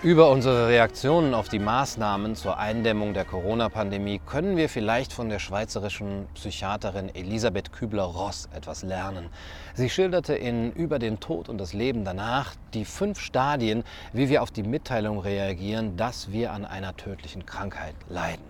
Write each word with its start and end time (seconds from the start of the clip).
Über 0.00 0.30
unsere 0.30 0.68
Reaktionen 0.68 1.34
auf 1.34 1.48
die 1.48 1.58
Maßnahmen 1.58 2.36
zur 2.36 2.56
Eindämmung 2.56 3.14
der 3.14 3.24
Corona-Pandemie 3.24 4.20
können 4.24 4.56
wir 4.56 4.68
vielleicht 4.68 5.12
von 5.12 5.28
der 5.28 5.40
schweizerischen 5.40 6.28
Psychiaterin 6.34 7.12
Elisabeth 7.16 7.72
Kübler-Ross 7.72 8.48
etwas 8.54 8.84
lernen. 8.84 9.28
Sie 9.74 9.90
schilderte 9.90 10.36
in 10.36 10.70
Über 10.70 11.00
den 11.00 11.18
Tod 11.18 11.48
und 11.48 11.58
das 11.58 11.72
Leben 11.72 12.04
danach 12.04 12.54
die 12.74 12.84
fünf 12.84 13.18
Stadien, 13.18 13.82
wie 14.12 14.28
wir 14.28 14.44
auf 14.44 14.52
die 14.52 14.62
Mitteilung 14.62 15.18
reagieren, 15.18 15.96
dass 15.96 16.30
wir 16.30 16.52
an 16.52 16.64
einer 16.64 16.96
tödlichen 16.96 17.44
Krankheit 17.44 17.96
leiden. 18.08 18.44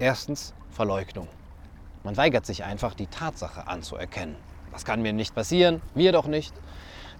Erstens 0.00 0.52
Verleugnung. 0.72 1.28
Man 2.02 2.16
weigert 2.16 2.44
sich 2.44 2.64
einfach, 2.64 2.94
die 2.94 3.06
Tatsache 3.06 3.68
anzuerkennen. 3.68 4.34
Das 4.72 4.84
kann 4.84 5.00
mir 5.00 5.12
nicht 5.12 5.32
passieren, 5.32 5.80
mir 5.94 6.10
doch 6.10 6.26
nicht. 6.26 6.52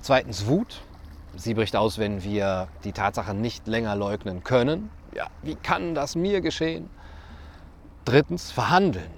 Zweitens 0.01 0.49
Wut. 0.49 0.81
Sie 1.35 1.55
bricht 1.55 1.77
aus, 1.77 1.99
wenn 1.99 2.23
wir 2.23 2.69
die 2.85 2.93
Tatsache 2.93 3.33
nicht 3.35 3.67
länger 3.67 3.97
leugnen 3.97 4.45
können. 4.45 4.91
Ja, 5.15 5.29
wie 5.43 5.55
kann 5.55 5.95
das 5.95 6.15
mir 6.15 6.41
geschehen? 6.43 6.91
Drittens, 8.05 8.51
verhandeln. 8.51 9.11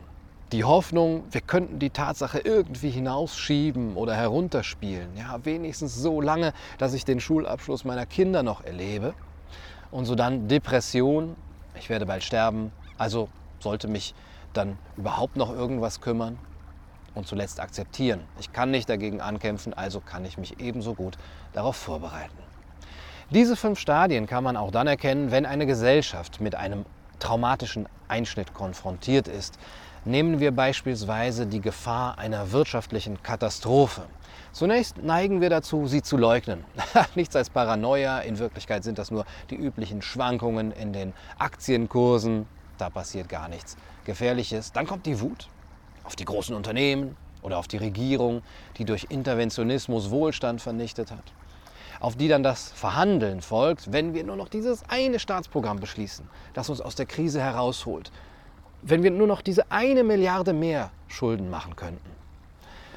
Die 0.53 0.63
Hoffnung, 0.63 1.25
wir 1.31 1.41
könnten 1.41 1.81
die 1.81 1.91
Tatsache 1.91 2.39
irgendwie 2.39 2.91
hinausschieben 2.91 3.97
oder 3.97 4.15
herunterspielen. 4.15 5.17
Ja, 5.17 5.45
wenigstens 5.45 5.97
so 5.97 6.21
lange, 6.21 6.53
dass 6.79 6.95
ich 6.95 7.05
den 7.05 7.19
Schulabschluss 7.19 7.85
meiner 7.85 8.07
Kinder 8.07 8.45
noch 8.45 8.63
erlebe. 8.63 9.15
Und 9.91 10.05
so 10.05 10.15
dann 10.15 10.47
Depression. 10.47 11.35
Ich 11.77 11.89
werde 11.89 12.07
bald 12.07 12.23
sterben. 12.23 12.71
Also 12.97 13.29
sollte 13.59 13.89
mich 13.89 14.15
dann 14.53 14.79
überhaupt 14.97 15.37
noch 15.37 15.51
irgendwas 15.51 16.01
kümmern 16.01 16.39
und 17.15 17.27
zuletzt 17.27 17.61
akzeptieren. 17.61 18.21
Ich 18.41 18.53
kann 18.53 18.71
nicht 18.71 18.89
dagegen 18.89 19.21
ankämpfen, 19.21 19.75
also 19.75 20.01
kann 20.01 20.25
ich 20.25 20.39
mich 20.39 20.61
ebenso 20.61 20.95
gut 20.95 21.17
darauf 21.53 21.77
vorbereiten. 21.77 22.37
Diese 23.31 23.57
fünf 23.57 23.79
Stadien 23.79 24.27
kann 24.27 24.45
man 24.45 24.57
auch 24.57 24.71
dann 24.71 24.87
erkennen, 24.87 25.31
wenn 25.31 25.47
eine 25.47 25.67
Gesellschaft 25.67 26.41
mit 26.41 26.55
einem 26.55 26.85
traumatischen 27.19 27.89
Einschnitt 28.09 28.53
konfrontiert 28.53 29.29
ist. 29.29 29.59
Nehmen 30.05 30.41
wir 30.41 30.53
beispielsweise 30.53 31.47
die 31.47 31.63
Gefahr 31.63 32.19
einer 32.19 32.53
wirtschaftlichen 32.53 33.23
Katastrophe. 33.23 34.03
Zunächst 34.53 35.03
neigen 35.03 35.41
wir 35.41 35.49
dazu, 35.49 35.87
sie 35.87 36.03
zu 36.03 36.17
leugnen. 36.17 36.65
Nichts 37.15 37.35
als 37.35 37.49
Paranoia, 37.49 38.21
in 38.21 38.39
Wirklichkeit 38.39 38.85
sind 38.85 38.99
das 38.99 39.11
nur 39.11 39.25
die 39.51 39.57
üblichen 39.57 40.03
Schwankungen 40.03 40.71
in 40.73 40.93
den 40.93 41.15
Aktienkursen. 41.39 42.47
Da 42.77 42.91
passiert 42.91 43.29
gar 43.29 43.49
nichts 43.49 43.77
Gefährliches. 44.05 44.73
Dann 44.73 44.87
kommt 44.87 45.07
die 45.07 45.21
Wut 45.21 45.49
auf 46.05 46.17
die 46.17 46.25
großen 46.25 46.55
Unternehmen 46.55 47.17
oder 47.43 47.59
auf 47.59 47.69
die 47.69 47.77
Regierung, 47.77 48.43
die 48.79 48.85
durch 48.85 49.07
Interventionismus 49.09 50.11
Wohlstand 50.11 50.63
vernichtet 50.63 51.11
hat, 51.11 51.33
auf 52.01 52.17
die 52.17 52.29
dann 52.29 52.43
das 52.43 52.73
Verhandeln 52.73 53.41
folgt, 53.41 53.93
wenn 53.93 54.15
wir 54.15 54.25
nur 54.25 54.37
noch 54.37 54.49
dieses 54.49 54.83
eine 54.89 55.19
Staatsprogramm 55.19 55.81
beschließen, 55.81 56.29
das 56.53 56.71
uns 56.71 56.81
aus 56.81 56.95
der 56.95 57.07
Krise 57.07 57.41
herausholt, 57.41 58.13
wenn 58.83 59.03
wir 59.03 59.11
nur 59.11 59.27
noch 59.27 59.43
diese 59.43 59.71
eine 59.71 60.05
Milliarde 60.05 60.53
mehr 60.53 60.91
Schulden 61.09 61.51
machen 61.51 61.77
könnten. 61.77 62.11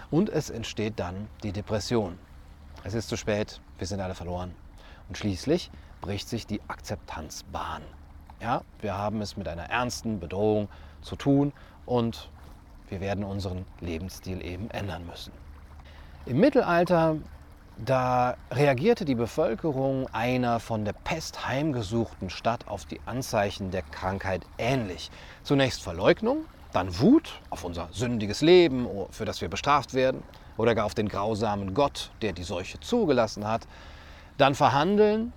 Und 0.09 0.29
es 0.29 0.49
entsteht 0.49 0.99
dann 0.99 1.27
die 1.43 1.51
Depression. 1.51 2.17
Es 2.83 2.93
ist 2.93 3.09
zu 3.09 3.17
spät, 3.17 3.59
wir 3.77 3.87
sind 3.87 3.99
alle 3.99 4.15
verloren. 4.15 4.53
Und 5.09 5.17
schließlich 5.17 5.71
bricht 6.01 6.29
sich 6.29 6.47
die 6.47 6.61
Akzeptanz 6.67 7.43
Bahn. 7.51 7.81
Ja, 8.41 8.61
wir 8.79 8.97
haben 8.97 9.21
es 9.21 9.35
mit 9.35 9.47
einer 9.47 9.63
ernsten 9.63 10.19
Bedrohung 10.19 10.69
zu 11.01 11.15
tun 11.15 11.53
und 11.85 12.29
wir 12.89 13.01
werden 13.01 13.23
unseren 13.23 13.65
Lebensstil 13.81 14.43
eben 14.45 14.69
ändern 14.71 15.05
müssen. 15.05 15.31
Im 16.25 16.39
Mittelalter, 16.39 17.17
da 17.77 18.35
reagierte 18.51 19.05
die 19.05 19.15
Bevölkerung 19.15 20.07
einer 20.11 20.59
von 20.59 20.83
der 20.83 20.93
Pest 20.93 21.47
heimgesuchten 21.47 22.29
Stadt 22.29 22.67
auf 22.67 22.85
die 22.85 22.99
Anzeichen 23.05 23.71
der 23.71 23.83
Krankheit 23.83 24.41
ähnlich. 24.57 25.11
Zunächst 25.43 25.81
Verleugnung, 25.83 26.45
dann 26.73 26.99
Wut 26.99 27.39
auf 27.49 27.63
unser 27.63 27.87
sündiges 27.91 28.41
Leben, 28.41 28.87
für 29.11 29.25
das 29.25 29.41
wir 29.41 29.49
bestraft 29.49 29.93
werden, 29.93 30.23
oder 30.57 30.75
gar 30.75 30.85
auf 30.85 30.95
den 30.95 31.07
grausamen 31.07 31.73
Gott, 31.73 32.11
der 32.21 32.33
die 32.33 32.43
Seuche 32.43 32.79
zugelassen 32.79 33.47
hat. 33.47 33.67
Dann 34.37 34.55
Verhandeln, 34.55 35.33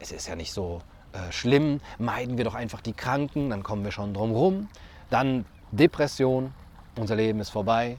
es 0.00 0.12
ist 0.12 0.28
ja 0.28 0.34
nicht 0.34 0.52
so 0.52 0.80
äh, 1.12 1.30
schlimm, 1.30 1.80
meiden 1.98 2.38
wir 2.38 2.44
doch 2.44 2.54
einfach 2.54 2.80
die 2.80 2.94
Kranken, 2.94 3.50
dann 3.50 3.62
kommen 3.62 3.84
wir 3.84 3.92
schon 3.92 4.14
drum 4.14 4.32
rum. 4.32 4.68
Dann 5.10 5.44
Depression, 5.70 6.52
unser 6.98 7.16
Leben 7.16 7.40
ist 7.40 7.50
vorbei. 7.50 7.98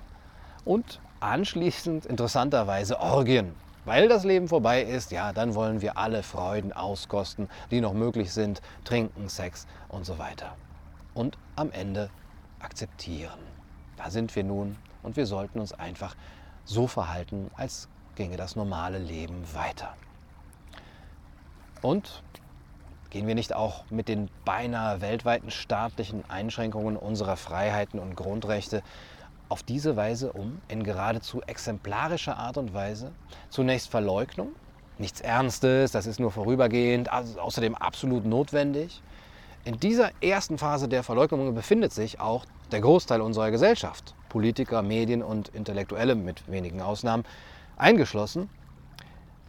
Und 0.65 0.99
anschließend 1.19 2.05
interessanterweise 2.05 2.99
Orgien. 2.99 3.53
Weil 3.85 4.07
das 4.07 4.23
Leben 4.23 4.47
vorbei 4.47 4.81
ist, 4.81 5.11
ja, 5.11 5.33
dann 5.33 5.55
wollen 5.55 5.81
wir 5.81 5.97
alle 5.97 6.23
Freuden 6.23 6.71
auskosten, 6.71 7.49
die 7.69 7.81
noch 7.81 7.93
möglich 7.93 8.31
sind. 8.31 8.61
Trinken, 8.85 9.27
Sex 9.27 9.67
und 9.89 10.05
so 10.05 10.19
weiter. 10.19 10.55
Und 11.13 11.37
am 11.55 11.71
Ende 11.71 12.09
akzeptieren. 12.59 13.39
Da 13.97 14.09
sind 14.09 14.35
wir 14.35 14.43
nun 14.43 14.77
und 15.01 15.17
wir 15.17 15.25
sollten 15.25 15.59
uns 15.59 15.73
einfach 15.73 16.15
so 16.63 16.87
verhalten, 16.87 17.51
als 17.55 17.89
ginge 18.15 18.37
das 18.37 18.55
normale 18.55 18.99
Leben 18.99 19.43
weiter. 19.53 19.95
Und 21.81 22.23
Gehen 23.13 23.27
wir 23.27 23.35
nicht 23.35 23.53
auch 23.53 23.83
mit 23.91 24.07
den 24.07 24.27
beinahe 24.43 24.99
weltweiten 24.99 25.51
staatlichen 25.51 26.27
Einschränkungen 26.31 26.97
unserer 26.97 27.37
Freiheiten 27.37 27.99
und 27.99 28.15
Grundrechte 28.15 28.81
auf 29.49 29.61
diese 29.61 29.95
Weise 29.95 30.33
um, 30.33 30.59
in 30.67 30.83
geradezu 30.83 31.43
exemplarischer 31.43 32.37
Art 32.37 32.57
und 32.57 32.73
Weise? 32.73 33.11
Zunächst 33.51 33.91
Verleugnung, 33.91 34.49
nichts 34.97 35.21
Ernstes, 35.21 35.91
das 35.91 36.07
ist 36.07 36.19
nur 36.19 36.31
vorübergehend, 36.31 37.13
also 37.13 37.39
außerdem 37.39 37.75
absolut 37.75 38.25
notwendig. 38.25 39.03
In 39.63 39.79
dieser 39.79 40.09
ersten 40.19 40.57
Phase 40.57 40.87
der 40.87 41.03
Verleugnung 41.03 41.53
befindet 41.53 41.93
sich 41.93 42.19
auch 42.19 42.45
der 42.71 42.81
Großteil 42.81 43.21
unserer 43.21 43.51
Gesellschaft, 43.51 44.15
Politiker, 44.29 44.81
Medien 44.81 45.21
und 45.21 45.49
Intellektuelle 45.49 46.15
mit 46.15 46.49
wenigen 46.49 46.81
Ausnahmen 46.81 47.25
eingeschlossen. 47.77 48.49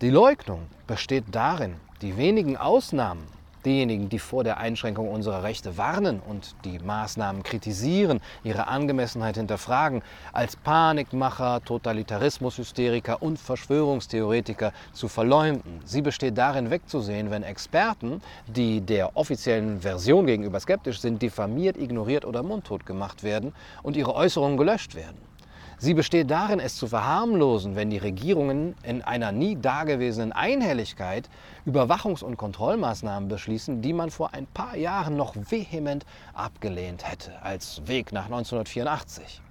Die 0.02 0.10
Leugnung 0.10 0.66
besteht 0.86 1.24
darin, 1.30 1.76
die 2.02 2.18
wenigen 2.18 2.58
Ausnahmen, 2.58 3.26
Diejenigen, 3.64 4.10
die 4.10 4.18
vor 4.18 4.44
der 4.44 4.58
Einschränkung 4.58 5.08
unserer 5.08 5.42
Rechte 5.42 5.78
warnen 5.78 6.20
und 6.20 6.54
die 6.64 6.78
Maßnahmen 6.78 7.42
kritisieren, 7.42 8.20
ihre 8.42 8.68
Angemessenheit 8.68 9.36
hinterfragen, 9.36 10.02
als 10.32 10.56
Panikmacher, 10.56 11.62
Totalitarismushysteriker 11.64 13.22
und 13.22 13.38
Verschwörungstheoretiker 13.38 14.72
zu 14.92 15.08
verleumden. 15.08 15.80
Sie 15.84 16.02
besteht 16.02 16.36
darin 16.36 16.70
wegzusehen, 16.70 17.30
wenn 17.30 17.42
Experten, 17.42 18.20
die 18.46 18.82
der 18.82 19.16
offiziellen 19.16 19.80
Version 19.80 20.26
gegenüber 20.26 20.60
skeptisch 20.60 21.00
sind, 21.00 21.22
diffamiert, 21.22 21.78
ignoriert 21.78 22.24
oder 22.26 22.42
mundtot 22.42 22.84
gemacht 22.84 23.22
werden 23.22 23.54
und 23.82 23.96
ihre 23.96 24.14
Äußerungen 24.14 24.58
gelöscht 24.58 24.94
werden. 24.94 25.33
Sie 25.78 25.94
besteht 25.94 26.30
darin, 26.30 26.60
es 26.60 26.76
zu 26.76 26.86
verharmlosen, 26.86 27.74
wenn 27.74 27.90
die 27.90 27.98
Regierungen 27.98 28.74
in 28.82 29.02
einer 29.02 29.32
nie 29.32 29.56
dagewesenen 29.56 30.32
Einhelligkeit 30.32 31.28
Überwachungs- 31.66 32.22
und 32.22 32.36
Kontrollmaßnahmen 32.36 33.28
beschließen, 33.28 33.82
die 33.82 33.92
man 33.92 34.10
vor 34.10 34.34
ein 34.34 34.46
paar 34.46 34.76
Jahren 34.76 35.16
noch 35.16 35.34
vehement 35.34 36.06
abgelehnt 36.32 37.10
hätte, 37.10 37.32
als 37.42 37.86
Weg 37.86 38.12
nach 38.12 38.26
1984. 38.26 39.42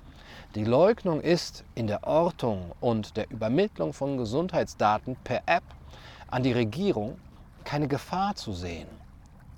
Die 0.55 0.63
Leugnung 0.63 1.19
ist 1.19 1.65
in 1.75 1.87
der 1.87 2.07
Ortung 2.07 2.71
und 2.79 3.17
der 3.17 3.29
Übermittlung 3.29 3.91
von 3.91 4.17
Gesundheitsdaten 4.17 5.17
per 5.23 5.41
App 5.45 5.63
an 6.27 6.43
die 6.43 6.53
Regierung 6.53 7.17
keine 7.63 7.87
Gefahr 7.87 8.35
zu 8.35 8.53
sehen 8.53 8.87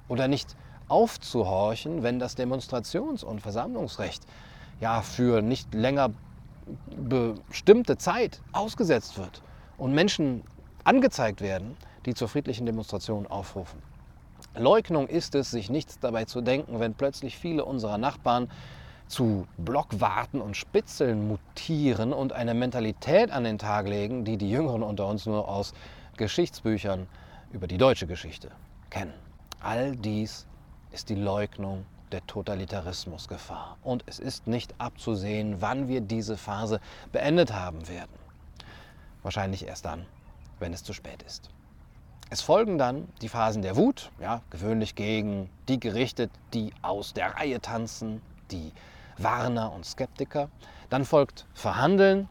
oder 0.08 0.28
nicht 0.28 0.56
aufzuhorchen, 0.88 2.04
wenn 2.04 2.20
das 2.20 2.38
Demonstrations- 2.38 3.24
und 3.24 3.42
Versammlungsrecht 3.42 4.24
ja 4.80 5.02
für 5.02 5.42
nicht 5.42 5.74
länger 5.74 6.12
bestimmte 6.98 7.98
Zeit 7.98 8.42
ausgesetzt 8.52 9.18
wird 9.18 9.42
und 9.78 9.94
Menschen 9.94 10.44
angezeigt 10.84 11.42
werden, 11.42 11.78
die 12.06 12.14
zur 12.14 12.28
friedlichen 12.28 12.66
Demonstration 12.66 13.28
aufrufen. 13.28 13.82
Leugnung 14.58 15.08
ist 15.08 15.36
es, 15.36 15.52
sich 15.52 15.70
nichts 15.70 16.00
dabei 16.00 16.26
zu 16.26 16.42
denken, 16.42 16.80
wenn 16.80 16.94
plötzlich 16.94 17.38
viele 17.38 17.66
unserer 17.66 17.98
Nachbarn 17.98 18.50
zu 19.08 19.48
Blockwarten 19.58 20.42
und 20.42 20.58
Spitzeln 20.58 21.28
mutieren 21.28 22.14
und 22.14 22.34
eine 22.34 22.54
Mentalität 22.54 23.32
an 23.32 23.44
den 23.44 23.58
Tag 23.58 23.88
legen, 23.88 24.26
die 24.26 24.38
die 24.38 24.50
Jüngeren 24.50 24.82
unter 24.82 25.08
uns 25.08 25.26
nur 25.26 25.48
aus 25.48 25.74
Geschichtsbüchern 26.18 27.08
über 27.52 27.68
die 27.68 27.78
deutsche 27.78 28.08
Geschichte 28.08 28.50
kennen. 28.90 29.14
All 29.60 29.96
dies 29.96 30.48
ist 30.92 31.10
die 31.10 31.16
Leugnung 31.16 31.86
der 32.12 32.26
Totalitarismusgefahr. 32.28 33.78
Und 33.84 34.04
es 34.06 34.20
ist 34.20 34.48
nicht 34.48 34.74
abzusehen, 34.80 35.62
wann 35.62 35.88
wir 35.88 36.02
diese 36.02 36.38
Phase 36.38 36.80
beendet 37.12 37.54
haben 37.54 37.88
werden. 37.88 38.12
Wahrscheinlich 39.24 39.66
erst 39.66 39.86
dann, 39.86 40.06
wenn 40.60 40.74
es 40.74 40.84
zu 40.84 40.94
spät 40.94 41.24
ist. 41.24 41.50
Es 42.30 42.42
folgen 42.42 42.78
dann 42.78 43.08
die 43.22 43.30
Phasen 43.30 43.62
der 43.62 43.76
Wut, 43.76 44.12
ja, 44.20 44.42
gewöhnlich 44.50 44.96
gegen 44.96 45.50
die 45.68 45.80
gerichtet, 45.80 46.32
die 46.54 46.74
aus 46.82 47.14
der 47.14 47.36
Reihe 47.36 47.62
tanzen, 47.62 48.22
die 48.52 48.72
Warner 49.18 49.72
und 49.72 49.86
Skeptiker. 49.86 50.50
Dann 50.90 51.06
folgt 51.06 51.46
Verhandeln, 51.54 52.28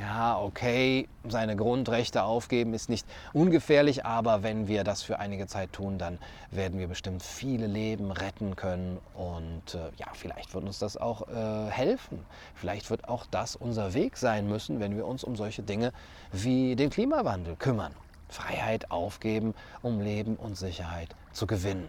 ja, 0.00 0.38
okay, 0.38 1.08
seine 1.28 1.56
Grundrechte 1.56 2.22
aufgeben 2.22 2.74
ist 2.74 2.88
nicht 2.88 3.06
ungefährlich, 3.32 4.04
aber 4.04 4.42
wenn 4.42 4.68
wir 4.68 4.84
das 4.84 5.02
für 5.02 5.18
einige 5.18 5.46
Zeit 5.46 5.72
tun, 5.72 5.98
dann 5.98 6.18
werden 6.50 6.78
wir 6.78 6.88
bestimmt 6.88 7.22
viele 7.22 7.66
Leben 7.66 8.10
retten 8.10 8.56
können 8.56 8.98
und 9.14 9.74
äh, 9.74 9.90
ja, 9.96 10.06
vielleicht 10.12 10.54
wird 10.54 10.64
uns 10.64 10.78
das 10.78 10.96
auch 10.96 11.28
äh, 11.28 11.70
helfen. 11.70 12.24
Vielleicht 12.54 12.90
wird 12.90 13.08
auch 13.08 13.26
das 13.26 13.56
unser 13.56 13.94
Weg 13.94 14.16
sein 14.16 14.48
müssen, 14.48 14.80
wenn 14.80 14.96
wir 14.96 15.06
uns 15.06 15.24
um 15.24 15.36
solche 15.36 15.62
Dinge 15.62 15.92
wie 16.32 16.76
den 16.76 16.90
Klimawandel 16.90 17.56
kümmern. 17.56 17.94
Freiheit 18.28 18.90
aufgeben, 18.90 19.54
um 19.82 20.00
Leben 20.00 20.36
und 20.36 20.56
Sicherheit 20.56 21.14
zu 21.32 21.46
gewinnen. 21.46 21.88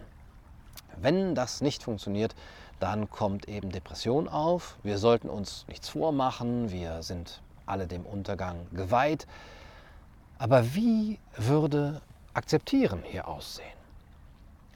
Wenn 0.95 1.35
das 1.35 1.61
nicht 1.61 1.83
funktioniert, 1.83 2.35
dann 2.79 3.09
kommt 3.09 3.47
eben 3.47 3.71
Depression 3.71 4.27
auf. 4.27 4.77
Wir 4.83 4.97
sollten 4.97 5.29
uns 5.29 5.65
nichts 5.67 5.89
vormachen, 5.89 6.71
wir 6.71 7.03
sind 7.03 7.41
alle 7.69 7.87
dem 7.87 8.05
Untergang 8.05 8.67
geweiht. 8.73 9.27
Aber 10.37 10.73
wie 10.75 11.19
würde 11.35 12.01
Akzeptieren 12.33 13.03
hier 13.03 13.27
aussehen? 13.27 13.79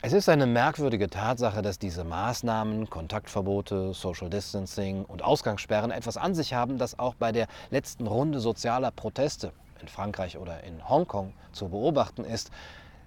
Es 0.05 0.11
ist 0.11 0.27
eine 0.27 0.45
merkwürdige 0.45 1.09
Tatsache, 1.09 1.61
dass 1.61 1.79
diese 1.79 2.03
Maßnahmen, 2.03 2.89
Kontaktverbote, 2.89 3.93
Social 3.93 4.29
Distancing 4.29 5.05
und 5.05 5.23
Ausgangssperren 5.23 5.91
etwas 5.91 6.17
an 6.17 6.35
sich 6.35 6.53
haben, 6.53 6.77
das 6.77 6.99
auch 6.99 7.15
bei 7.15 7.31
der 7.31 7.47
letzten 7.71 8.05
Runde 8.07 8.41
sozialer 8.41 8.91
Proteste 8.91 9.53
in 9.79 9.87
Frankreich 9.87 10.37
oder 10.37 10.61
in 10.65 10.89
Hongkong 10.89 11.31
zu 11.53 11.69
beobachten 11.69 12.25
ist. 12.25 12.51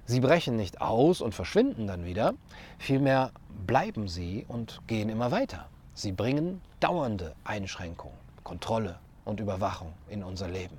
Sie 0.06 0.20
brechen 0.20 0.56
nicht 0.56 0.80
aus 0.80 1.20
und 1.20 1.34
verschwinden 1.34 1.86
dann 1.86 2.06
wieder, 2.06 2.32
vielmehr 2.78 3.32
bleiben 3.66 4.08
sie 4.08 4.46
und 4.48 4.80
gehen 4.86 5.10
immer 5.10 5.30
weiter. 5.30 5.66
Sie 5.92 6.12
bringen 6.12 6.62
dauernde 6.80 7.34
Einschränkungen, 7.44 8.16
Kontrolle 8.42 8.98
und 9.26 9.40
Überwachung 9.40 9.92
in 10.08 10.22
unser 10.22 10.48
Leben. 10.48 10.78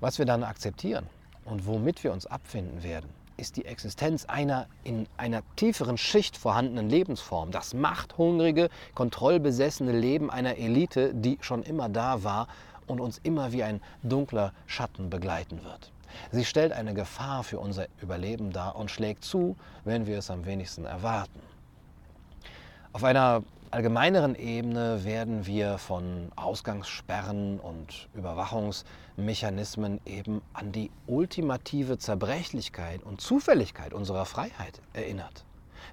Was 0.00 0.18
wir 0.18 0.26
dann 0.26 0.44
akzeptieren 0.44 1.06
und 1.46 1.66
womit 1.66 2.04
wir 2.04 2.12
uns 2.12 2.26
abfinden 2.26 2.82
werden, 2.82 3.08
ist 3.36 3.56
die 3.56 3.64
Existenz 3.64 4.26
einer 4.26 4.66
in 4.84 5.06
einer 5.16 5.42
tieferen 5.56 5.96
Schicht 5.96 6.36
vorhandenen 6.36 6.88
Lebensform, 6.88 7.50
das 7.50 7.74
machthungrige, 7.74 8.68
kontrollbesessene 8.94 9.92
Leben 9.92 10.30
einer 10.30 10.56
Elite, 10.56 11.14
die 11.14 11.38
schon 11.40 11.62
immer 11.62 11.88
da 11.88 12.22
war 12.22 12.48
und 12.86 13.00
uns 13.00 13.18
immer 13.22 13.52
wie 13.52 13.62
ein 13.62 13.80
dunkler 14.02 14.52
Schatten 14.66 15.10
begleiten 15.10 15.64
wird. 15.64 15.90
Sie 16.30 16.44
stellt 16.44 16.72
eine 16.72 16.94
Gefahr 16.94 17.42
für 17.42 17.58
unser 17.58 17.86
Überleben 18.00 18.52
dar 18.52 18.76
und 18.76 18.90
schlägt 18.90 19.24
zu, 19.24 19.56
wenn 19.84 20.06
wir 20.06 20.18
es 20.18 20.30
am 20.30 20.44
wenigsten 20.44 20.84
erwarten. 20.84 21.40
Auf 22.92 23.02
einer 23.02 23.42
allgemeineren 23.74 24.36
Ebene 24.36 25.02
werden 25.02 25.46
wir 25.46 25.78
von 25.78 26.30
Ausgangssperren 26.36 27.58
und 27.58 28.08
Überwachungsmechanismen 28.14 30.00
eben 30.06 30.42
an 30.52 30.70
die 30.70 30.92
ultimative 31.08 31.98
Zerbrechlichkeit 31.98 33.02
und 33.02 33.20
Zufälligkeit 33.20 33.92
unserer 33.92 34.26
Freiheit 34.26 34.80
erinnert. 34.92 35.44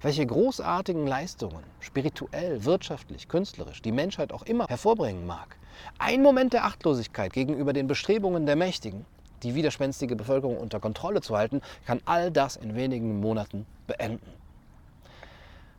Welche 0.04 0.24
großartigen 0.28 1.08
Leistungen, 1.08 1.64
spirituell, 1.80 2.64
wirtschaftlich, 2.66 3.28
künstlerisch, 3.28 3.82
die 3.82 3.92
Menschheit 3.92 4.32
auch 4.32 4.44
immer 4.44 4.68
hervorbringen 4.68 5.26
mag. 5.26 5.58
Ein 5.98 6.22
Moment 6.22 6.54
der 6.54 6.66
Achtlosigkeit 6.66 7.34
gegenüber 7.34 7.74
den 7.74 7.88
Bestrebungen 7.88 8.46
der 8.46 8.58
Mächtigen, 8.58 9.08
die 9.42 9.56
widerspenstige 9.56 10.16
Bevölkerung 10.16 10.58
unter 10.60 10.80
Kontrolle 10.80 11.22
zu 11.22 11.36
halten, 11.36 11.62
kann 11.88 12.00
all 12.06 12.30
das 12.30 12.58
in 12.58 12.76
wenigen 12.76 13.20
Monaten 13.20 13.66
beenden. 13.88 14.42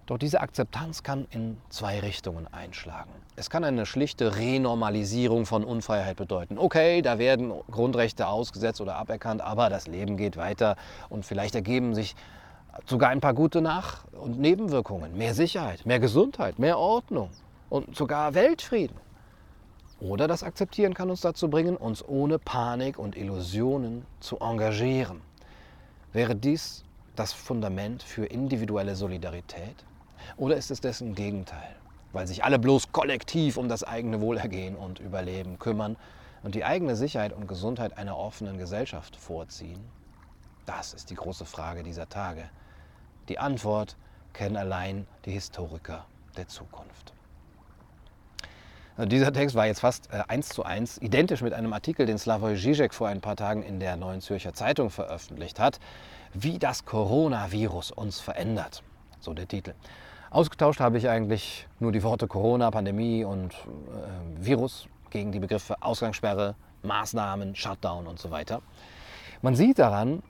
Doch 0.07 0.19
diese 0.19 0.41
Akzeptanz 0.41 1.05
kann 1.05 1.27
in 1.31 1.59
zwei 1.69 2.01
Richtungen 2.01 2.53
einschlagen. 2.53 3.11
Es 3.37 3.51
kann 3.51 3.63
eine 3.63 3.87
schlichte 3.87 4.37
Renormalisierung 4.37 5.47
von 5.47 5.63
Unfreiheit 5.63 6.17
bedeuten. 6.17 6.59
Okay, 6.59 7.03
da 7.03 7.19
werden 7.19 7.53
Grundrechte 7.71 8.27
ausgesetzt 8.27 8.81
oder 8.81 8.97
aberkannt, 8.97 9.41
aber 9.43 9.71
das 9.71 9.87
Leben 9.87 10.17
geht 10.17 10.37
weiter 10.37 10.77
und 11.09 11.25
vielleicht 11.25 11.55
ergeben 11.55 11.95
sich 11.95 12.17
sogar 12.87 13.11
ein 13.11 13.21
paar 13.21 13.35
gute 13.35 13.61
Nach- 13.61 14.05
und 14.13 14.41
Nebenwirkungen. 14.41 15.17
Mehr 15.17 15.35
Sicherheit, 15.35 15.87
mehr 15.87 16.01
Gesundheit, 16.01 16.59
mehr 16.59 16.79
Ordnung 16.79 17.31
und 17.71 17.95
sogar 17.95 18.35
Weltfrieden. 18.35 18.97
Oder 20.01 20.27
das 20.27 20.43
Akzeptieren 20.43 20.95
kann 20.95 21.11
uns 21.11 21.21
dazu 21.21 21.49
bringen, 21.49 21.77
uns 21.77 22.05
ohne 22.05 22.41
Panik 22.41 22.99
und 22.99 23.17
Illusionen 23.17 24.05
zu 24.19 24.41
engagieren. 24.41 25.21
Wäre 26.13 26.35
dies 26.35 26.83
das 27.15 27.33
Fundament 27.33 28.03
für 28.03 28.27
individuelle 28.27 28.97
Solidarität? 28.97 29.77
Oder 30.37 30.57
ist 30.57 30.71
es 30.71 30.81
dessen 30.81 31.15
Gegenteil, 31.15 31.77
weil 32.13 32.27
sich 32.27 32.45
alle 32.45 32.59
bloß 32.59 32.93
kollektiv 32.93 33.57
um 33.57 33.69
das 33.69 33.85
eigene 33.85 34.21
Wohlergehen 34.21 34.77
und 34.77 34.99
Überleben 34.99 35.59
kümmern 35.59 35.97
und 36.43 36.55
die 36.55 36.65
eigene 36.65 36.97
Sicherheit 36.97 37.33
und 37.33 37.47
Gesundheit 37.47 37.99
einer 37.99 38.17
offenen 38.17 38.59
Gesellschaft 38.59 39.17
vorziehen? 39.17 39.81
Das 40.67 40.95
ist 40.95 41.11
die 41.11 41.17
große 41.17 41.45
Frage 41.45 41.83
dieser 41.83 42.09
Tage. 42.09 42.49
Die 43.29 43.39
Antwort 43.39 43.97
kennen 44.33 44.57
allein 44.57 45.07
die 45.25 45.33
Historiker 45.33 46.07
der 46.37 46.49
Zukunft. 46.49 47.13
Dieser 48.99 49.33
Text 49.33 49.57
war 49.57 49.67
jetzt 49.67 49.81
fast 49.81 50.13
äh, 50.13 50.23
eins 50.29 50.51
zu 50.51 50.65
eins 50.65 50.99
identisch 50.99 51.41
mit 51.41 51.55
einem 51.55 51.73
Artikel, 51.73 52.05
den 52.05 52.19
Slavoj 52.19 52.55
Žižek 52.55 52.93
vor 52.93 53.09
ein 53.09 53.23
paar 53.23 53.37
Tagen 53.37 53.63
in 53.63 53.81
der 53.81 53.97
Neuen 53.97 54.21
Zürcher 54.21 54.53
Zeitung 54.53 54.91
veröffentlicht 54.91 55.59
hat, 55.59 55.81
wie 56.35 56.59
das 56.59 56.85
Coronavirus 56.85 57.91
uns 57.91 58.21
verändert. 58.21 58.83
So 59.21 59.33
der 59.33 59.49
Titel. 59.49 59.73
Ausgetauscht 60.33 60.81
habe 60.81 60.97
ich 60.97 61.11
eigentlich 61.11 61.67
nur 61.79 61.93
die 61.93 62.03
Worte 62.03 62.27
Corona, 62.27 62.71
Pandemie 62.71 63.23
und 63.23 63.53
äh, 63.53 64.43
Virus 64.43 64.89
gegen 65.11 65.31
die 65.31 65.39
Begriffe 65.39 65.77
Ausgangssperre, 65.83 66.55
Maßnahmen, 66.83 67.55
Shutdown 67.55 68.07
und 68.07 68.19
so 68.19 68.31
weiter. 68.31 68.63
Man 69.43 69.57
sieht 69.57 69.79
daran, 69.79 70.23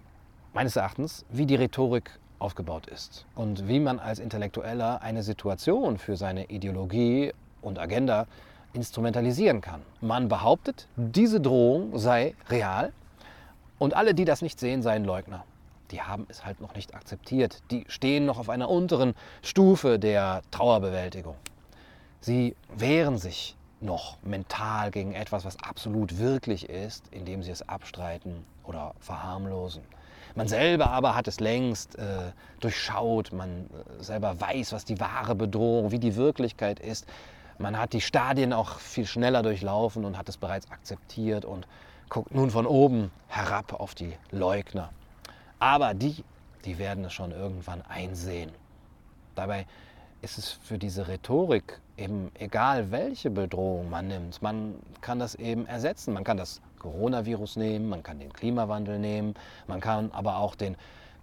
meines 0.54 0.74
Erachtens, 0.74 1.24
wie 1.30 1.46
die 1.46 1.54
Rhetorik 1.54 2.18
aufgebaut 2.40 2.88
ist 2.88 3.26
und 3.36 3.68
wie 3.68 3.78
man 3.78 4.00
als 4.00 4.18
Intellektueller 4.18 5.02
eine 5.02 5.22
Situation 5.22 5.98
für 5.98 6.16
seine 6.16 6.46
Ideologie 6.46 7.32
und 7.60 7.78
Agenda 7.78 8.26
instrumentalisieren 8.72 9.60
kann. 9.60 9.82
Man 10.00 10.26
behauptet, 10.28 10.88
diese 10.96 11.40
Drohung 11.40 11.96
sei 11.96 12.34
real 12.50 12.92
und 13.78 13.94
alle, 13.94 14.14
die 14.14 14.24
das 14.24 14.42
nicht 14.42 14.58
sehen, 14.58 14.82
seien 14.82 15.04
Leugner 15.04 15.44
die 15.92 16.02
haben 16.02 16.26
es 16.28 16.44
halt 16.44 16.60
noch 16.60 16.74
nicht 16.74 16.94
akzeptiert. 16.94 17.62
Die 17.70 17.84
stehen 17.88 18.24
noch 18.26 18.38
auf 18.38 18.48
einer 18.48 18.68
unteren 18.68 19.14
Stufe 19.42 19.98
der 19.98 20.42
Trauerbewältigung. 20.50 21.36
Sie 22.20 22.56
wehren 22.74 23.18
sich 23.18 23.56
noch 23.80 24.16
mental 24.22 24.90
gegen 24.90 25.12
etwas, 25.12 25.44
was 25.44 25.58
absolut 25.62 26.18
wirklich 26.18 26.68
ist, 26.68 27.04
indem 27.10 27.42
sie 27.42 27.50
es 27.50 27.68
abstreiten 27.68 28.44
oder 28.64 28.94
verharmlosen. 29.00 29.82
Man 30.34 30.48
selber 30.48 30.90
aber 30.90 31.14
hat 31.14 31.28
es 31.28 31.40
längst 31.40 31.98
äh, 31.98 32.32
durchschaut, 32.60 33.32
man 33.32 33.66
äh, 33.66 34.02
selber 34.02 34.40
weiß, 34.40 34.72
was 34.72 34.84
die 34.84 34.98
wahre 34.98 35.34
Bedrohung, 35.34 35.90
wie 35.90 35.98
die 35.98 36.16
Wirklichkeit 36.16 36.80
ist. 36.80 37.06
Man 37.58 37.76
hat 37.76 37.92
die 37.92 38.00
Stadien 38.00 38.52
auch 38.52 38.78
viel 38.78 39.04
schneller 39.04 39.42
durchlaufen 39.42 40.04
und 40.04 40.16
hat 40.16 40.28
es 40.28 40.38
bereits 40.38 40.70
akzeptiert 40.70 41.44
und 41.44 41.66
guckt 42.08 42.34
nun 42.34 42.50
von 42.50 42.66
oben 42.66 43.10
herab 43.28 43.74
auf 43.74 43.94
die 43.94 44.14
Leugner. 44.30 44.90
Aber 45.62 45.94
die, 45.94 46.24
die 46.64 46.76
werden 46.78 47.04
es 47.04 47.12
schon 47.12 47.30
irgendwann 47.30 47.82
einsehen. 47.82 48.50
Dabei 49.36 49.64
ist 50.20 50.36
es 50.36 50.50
für 50.50 50.76
diese 50.76 51.06
Rhetorik 51.06 51.78
eben 51.96 52.32
egal, 52.34 52.90
welche 52.90 53.30
Bedrohung 53.30 53.88
man 53.88 54.08
nimmt. 54.08 54.42
Man 54.42 54.74
kann 55.02 55.20
das 55.20 55.36
eben 55.36 55.64
ersetzen. 55.66 56.14
Man 56.14 56.24
kann 56.24 56.36
das 56.36 56.60
Coronavirus 56.80 57.54
nehmen, 57.54 57.88
man 57.88 58.02
kann 58.02 58.18
den 58.18 58.32
Klimawandel 58.32 58.98
nehmen, 58.98 59.34
man 59.68 59.78
kann 59.78 60.10
aber 60.10 60.38
auch 60.38 60.56
den 60.56 60.74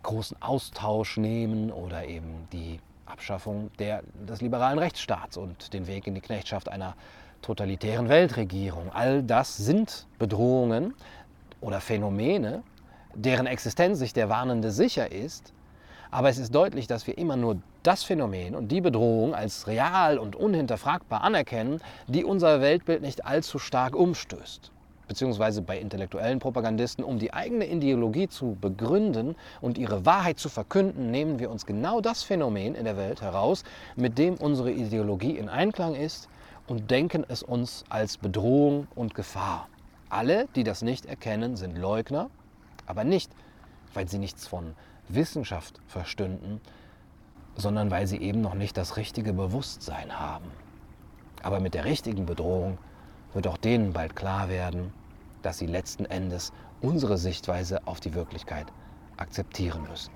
großen 0.04 0.42
Austausch 0.42 1.18
nehmen 1.18 1.70
oder 1.70 2.06
eben 2.06 2.48
die 2.54 2.80
Abschaffung 3.08 3.72
der, 3.78 4.04
des 4.26 4.40
liberalen 4.40 4.80
Rechtsstaats 4.80 5.36
und 5.36 5.74
den 5.74 5.86
Weg 5.86 6.08
in 6.08 6.16
die 6.16 6.22
Knechtschaft 6.22 6.70
einer 6.70 6.96
totalitären 7.42 8.08
Weltregierung. 8.08 8.90
All 8.94 9.22
das 9.22 9.58
sind 9.58 10.08
Bedrohungen 10.18 10.94
oder 11.60 11.82
Phänomene, 11.82 12.64
deren 13.16 13.48
Existenz 13.48 14.00
sich 14.00 14.14
der 14.14 14.30
Warnende 14.30 14.72
sicher 14.72 15.12
ist, 15.12 15.54
aber 16.12 16.30
es 16.30 16.40
ist 16.40 16.56
deutlich, 16.56 16.88
dass 16.88 17.06
wir 17.06 17.18
immer 17.18 17.36
nur 17.36 17.58
das 17.84 18.04
Phänomen 18.04 18.56
und 18.56 18.72
die 18.72 18.82
Bedrohung 18.82 19.36
als 19.36 19.68
real 19.68 20.18
und 20.18 20.36
unhinterfragbar 20.36 21.22
anerkennen, 21.22 21.82
die 22.08 22.24
unser 22.24 22.62
Weltbild 22.62 23.02
nicht 23.02 23.26
allzu 23.26 23.60
stark 23.60 23.96
umstößt. 23.96 24.72
Beziehungsweise 25.08 25.62
bei 25.62 25.80
intellektuellen 25.80 26.40
Propagandisten, 26.40 27.04
um 27.04 27.20
die 27.20 27.34
eigene 27.34 27.68
Ideologie 27.68 28.28
zu 28.28 28.58
begründen 28.60 29.36
und 29.62 29.78
ihre 29.78 30.06
Wahrheit 30.06 30.40
zu 30.40 30.50
verkünden, 30.50 31.10
nehmen 31.10 31.40
wir 31.40 31.50
uns 31.50 31.66
genau 31.66 32.02
das 32.02 32.24
Phänomen 32.24 32.76
in 32.76 32.86
der 32.86 32.98
Welt 32.98 33.22
heraus, 33.22 33.64
mit 33.96 34.18
dem 34.18 34.36
unsere 34.36 34.72
Ideologie 34.72 35.38
in 35.38 35.50
Einklang 35.50 35.96
ist 35.96 36.28
und 36.68 36.92
denken 36.92 37.26
es 37.28 37.42
uns 37.42 37.84
als 37.90 38.18
Bedrohung 38.18 38.88
und 38.96 39.16
Gefahr. 39.16 39.68
Alle, 40.10 40.48
die 40.56 40.64
das 40.64 40.82
nicht 40.82 41.06
erkennen, 41.06 41.56
sind 41.56 41.78
Leugner 41.78 42.30
aber 42.90 43.04
nicht, 43.04 43.32
weil 43.94 44.10
sie 44.10 44.18
nichts 44.18 44.48
von 44.48 44.76
Wissenschaft 45.08 45.80
verstünden, 45.88 46.60
sondern 47.56 47.92
weil 47.92 48.08
sie 48.08 48.18
eben 48.18 48.42
noch 48.42 48.56
nicht 48.56 48.76
das 48.78 48.98
richtige 48.98 49.32
Bewusstsein 49.32 50.20
haben. 50.20 50.50
Aber 51.44 51.60
mit 51.60 51.76
der 51.76 51.86
richtigen 51.86 52.26
Bedrohung 52.26 52.78
wird 53.34 53.48
auch 53.48 53.58
denen 53.58 53.94
bald 53.94 54.16
klar 54.16 54.50
werden, 54.50 54.92
dass 55.44 55.60
sie 55.60 55.68
letzten 55.68 56.06
Endes 56.06 56.52
unsere 56.82 57.18
Sichtweise 57.18 57.86
auf 57.88 58.00
die 58.00 58.14
Wirklichkeit 58.14 58.68
akzeptieren 59.18 59.84
müssen. 59.90 60.12